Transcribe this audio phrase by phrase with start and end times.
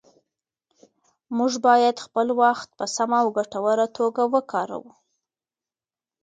[1.37, 4.91] موږ باید خپل وخت په سمه او ګټوره توګه وکاروو